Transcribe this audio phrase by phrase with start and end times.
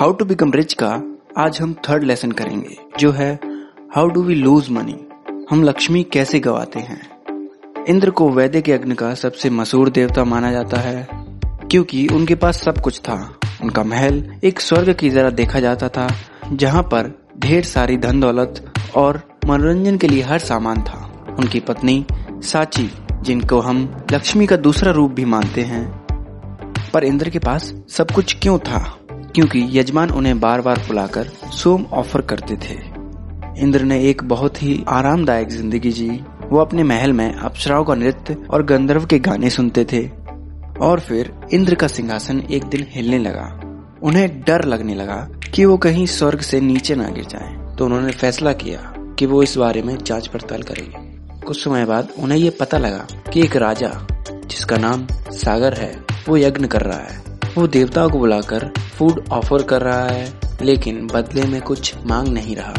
[0.00, 0.88] How to become rich का
[1.38, 3.32] आज हम थर्ड लेसन करेंगे, जो है
[3.94, 4.94] how do we lose money
[5.50, 7.00] हम लक्ष्मी कैसे गवाते हैं?
[7.88, 11.06] इंद्र को वैदिक यज्ञ का सबसे मशहूर देवता माना जाता है,
[11.70, 16.08] क्योंकि उनके पास सब कुछ था। उनका महल एक स्वर्ग की तरह देखा जाता था,
[16.52, 22.04] जहाँ पर ढेर सारी धन दौलत और मनोरंजन के लिए हर सामान था। उनकी पत्नी,
[22.32, 22.90] साची,
[23.22, 25.84] जिनको हम लक्ष्मी का दूसरा रूप भी मानते हैं,
[26.94, 28.96] पर इंद्र के पास सब कुछ क्यों था?
[29.34, 33.00] क्योंकि यजमान उन्हें बार बार बुलाकर सोम ऑफ़र करते थे।
[33.62, 36.10] इंद्र ने एक बहुत ही आरामदायक ज़िंदगी जी।
[36.50, 40.20] वो अपने महल में अप्सराओं का नृत्य और गंधर्व के गाने सुनते थे।
[40.80, 43.60] और फिर इंद्र का सिंहासन एक दिन हिलने लगा।
[44.02, 48.12] उन्हें डर लगने लगा कि वो कहीं स्वर्ग से नीचे ना गिर जाए। तो उन्होंने
[48.12, 51.10] फैसला किया कि वो इस बारे में जाँच पड़ताल करेंगे।
[51.46, 54.06] कुछ समय बाद उन्हें ये पता लगा कि एक राजा,
[54.46, 57.20] जिसका नाम सागर है, वो यज्ञ कर रहा है।
[57.58, 62.56] वो देवताओं को बुलाकर फ़ूड ऑफ़र कर रहा है, लेकिन बदले में कुछ मांग नहीं
[62.56, 62.74] रहा।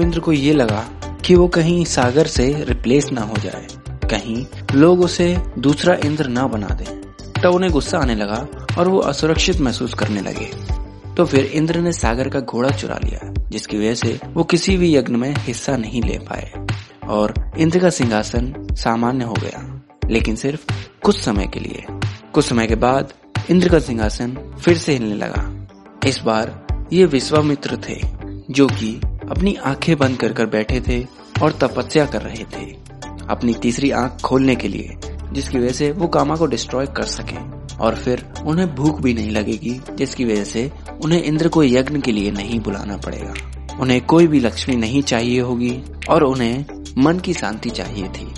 [0.00, 0.84] इंद्र को ये लगा
[1.24, 3.66] कि वो कहीं सागर से रिप्लेस ना हो जाए।
[4.10, 6.84] कहीं लोग उसे दूसरा इंद्र ना बना दे।
[7.40, 10.50] तब उन्हें गुस्सा आने लगा और वो असुरक्षित महसूस करने लगे।
[11.14, 14.96] तो फिर इंद्र ने सागर का घोड़ा चुरा लिया, जिसकी वजह से वो किसी भी
[14.96, 16.52] यज्ञ में हिस्सा नहीं ले पाए।
[17.08, 20.66] और इंद्र का सिंहासन सामान्य हो गया, लेकिन सिर्फ़
[21.02, 21.84] कुछ समय के लिए।
[22.32, 23.12] कुछ समय के बाद
[23.50, 25.66] इंद्र का सिंहासन फिर से हिलने लगा।
[26.08, 28.00] इस बार ये विश्वामित्र थे,
[28.50, 31.06] जो कि अपनी आँखें बंद कर कर बैठे थे
[31.42, 32.76] और तपस्या कर रहे थे।
[33.28, 34.96] अपनी तीसरी आँख खोलने के लिए,
[35.32, 39.30] जिसकी वजह से वो कामा को डिस्ट्रॉय कर सके। और फिर उन्हें भूख भी नहीं
[39.30, 40.72] लगेगी, जिसकी वजह से
[41.04, 43.34] उन्हें इंद्र को यज्ञ के लिए नहीं बुलाना पड़ेगा।
[43.80, 46.64] उन्हें कोई भी लक्ष्मी नहीं चाहिए होगी और उन्हें
[46.98, 48.32] मन की शांति चाहिए थी।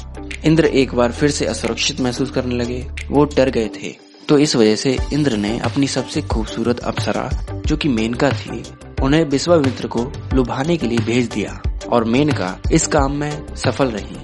[0.45, 4.57] इंद्र एक बार फिर से असुरक्षित महसूस करने लगे। वो डर गए थे। तो इस
[4.57, 7.31] वजह से इंद्र ने अपनी सबसे खूबसूरत अप्सरा,
[7.67, 8.63] जो कि मेनका थी,
[9.03, 14.17] उन्हें विश्वामित्र को लुभाने के लिए भेज दिया, और मेनका इस काम में सफल रही।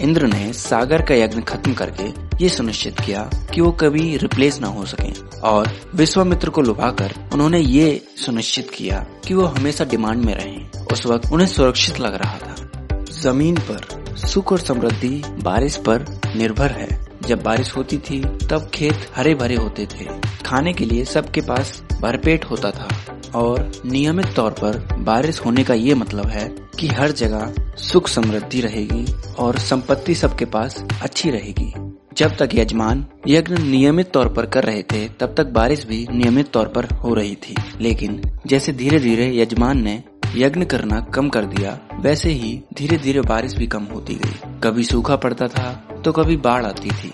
[0.00, 4.66] इंद्र ने सागर का यज्ञ खत्म करके ये सुनिश्चित किया कि वो कभी रिप्लेस ना
[4.66, 10.34] हो सके, और विश्वामित्र को लुभाकर उन्होंने ये सुनिश्चित किया कि वो हमेशा डिमांड में
[10.34, 12.68] रहे। उस वक्त उन्हें सुरक्षित लग रहा था।
[13.10, 18.94] ज़मीन पर सुख और समृद्धि बारिश पर निर्भर है। जब बारिश होती थी, तब खेत
[19.16, 20.04] हरे भरे होते थे।
[20.46, 22.88] खाने के लिए सबके पास भरपेट होता था।
[23.34, 28.60] और नियमित तौर पर बारिश होने का ये मतलब है कि हर जगह सुख समृद्धि
[28.60, 31.72] रहेगी और संपत्ति सबके पास अच्छी रहेगी।
[32.16, 36.50] जब तक यजमान यज्ञ नियमित तौर पर कर रहे थे, तब तक बारिश भी नियमित
[36.52, 40.02] तौर पर हो रही थी। लेकिन जैसे धीरे धीरे यजमान ने
[40.36, 44.84] यज्ञ करना कम कर दिया, वैसे ही धीरे धीरे बारिश भी कम होती गई। कभी
[44.84, 45.70] सूखा पड़ता था
[46.04, 47.12] तो कभी बाढ़ आती थी।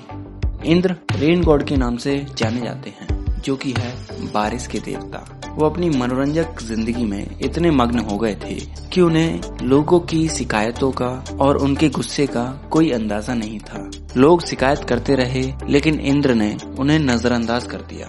[0.65, 3.94] इंद्र रेन गॉड के नाम से जाने जाते हैं, जो कि है
[4.34, 8.55] बारिश के देवता। वो अपनी मनोरंजक ज़िंदगी में इतने मग्न हो गए थे
[8.93, 11.09] कि उन्हें लोगों की शिकायतों का
[11.41, 16.56] और उनके गुस्से का कोई अंदाज़ा नहीं था। लोग शिकायत करते रहे, लेकिन इंद्र ने
[16.81, 18.09] उन्हें नजरअंदाज कर दिया।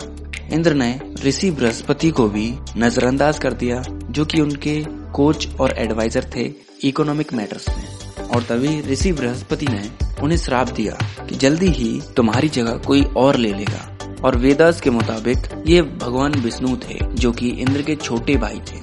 [0.52, 4.82] इंद्र ने ऋषि बृहस्पति को भी नजरअंदाज कर दिया, जो कि उनके
[5.14, 6.52] कोच और एडवाइजर थे
[6.84, 9.90] इकोनॉमिक मैटर्स में। और तभी ऋषि बृहस्पति ने
[10.24, 13.90] उन्हें श्राप दिया कि जल्दी ही तुम्हारी जगह कोई और ले लेगा।
[14.24, 15.38] और वेदास के मुताबिक
[15.68, 18.82] ये भगवान विष्णु थे, जो कि इंद्र के छोटे भाई थे।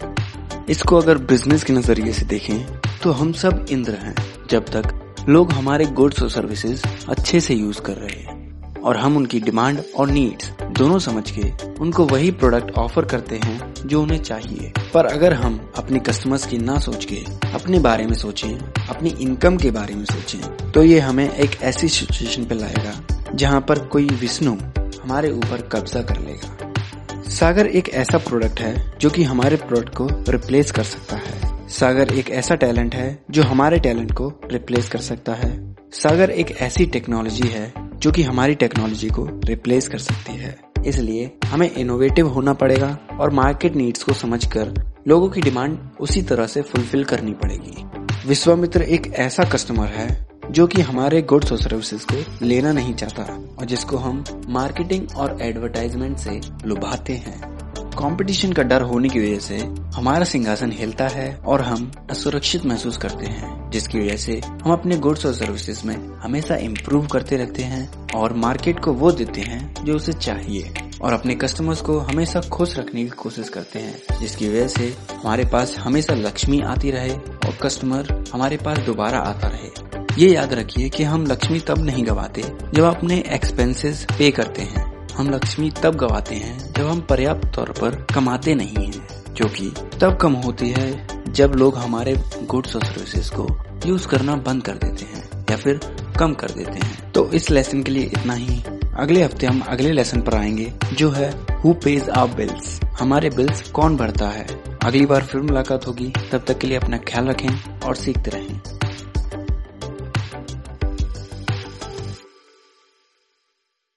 [0.68, 4.14] इसको अगर बिज़नेस के नज़रिए से देखें तो हम सब इंद्र हैं,
[4.50, 8.39] जब तक लोग हमारे गुड्स और सर्विसेज़ अच्छे से यूज़ कर रहे हैं।
[8.84, 13.74] और हम उनकी डिमांड और नीड्स दोनों समझ के उनको वही प्रोडक्ट ऑफ़र करते हैं
[13.86, 17.24] जो उन्हें चाहिए। पर अगर हम अपने कस्टमर्स की ना सोच के,
[17.54, 18.58] अपने बारे में सोचें,
[18.88, 23.60] अपनी इनकम के बारे में सोचें तो ये हमें एक ऐसी सिचुएशन पे लाएगा जहाँ
[23.60, 24.56] पर कोई विष्णु
[25.02, 30.08] हमारे ऊपर कब्जा कर लेगा। सागर एक ऐसा प्रोडक्ट है जो कि हमारे प्रोडक्ट को
[30.28, 34.98] रिप्लेस कर सकता है। सागर एक ऐसा टैलेंट है जो हमारे टैलेंट को रिप्लेस कर
[35.00, 35.50] सकता है।
[35.92, 41.38] सागर एक ऐसी टेक्नोलॉजी है जो कि हमारी टेक्नोलॉजी को रिप्लेस कर सकती है। इसलिए
[41.46, 44.72] हमें इनोवेटिव होना पड़ेगा और मार्केट नीड्स को समझकर
[45.08, 47.84] लोगों की डिमांड उसी तरह से फुलफिल करनी पड़ेगी।
[48.28, 53.22] विश्वामित्र एक ऐसा कस्टमर है जो कि हमारे गुड्स और सर्विसेज़ को लेना नहीं चाहता
[53.58, 57.59] और जिसको हम मार्केटिंग और एडवर्टाइजमेंट से लुभाते हैं।
[57.90, 59.56] कंपटीशन का डर होने की वजह से
[59.94, 64.96] हमारा सिंहासन हिलता है और हम असुरक्षित महसूस करते हैं, जिसकी वजह से हम अपने
[64.96, 69.74] गुड्स और सर्विसेज़ में हमेशा इम्प्रूव करते रहते हैं और मार्केट को वो देते हैं
[69.84, 70.72] जो उसे चाहिए
[71.02, 75.44] और अपने कस्टमर्स को हमेशा खुश रखने की कोशिश करते हैं, जिसकी वजह से हमारे
[75.44, 80.88] पास हमेशा लक्ष्मी आती रहे और कस्टमर हमारे पास दोबारा आता रहे। ये याद रखिए
[80.88, 82.42] कि हम लक्ष्मी तब नहीं गवाते
[82.74, 87.70] जब अपने एक्सपेंसेस पे करते हैं। हम लक्ष्मी तब गवाते हैं जब हम पर्याप्त तौर
[87.70, 92.84] पर कमाते नहीं हैं, जो कि तब कम होती है जब लोग हमारे गुड्स और
[92.84, 95.80] सर्विसेज़ को यूज़ करना बंद कर देते हैं या फिर
[96.18, 98.62] कम कर देते हैं। तो इस लेसन के लिए इतना ही।
[98.98, 103.70] अगले हफ़्ते हम अगले लेसन पर आएँगे, जो है हु पेज आवर बिल्स हमारे बिल्स
[103.70, 104.46] कौन भरता है?
[104.82, 108.60] अगली बार फिर मुलाकात होगी। तब तक के लिए अपना ख्याल रखें और सीखते रहें।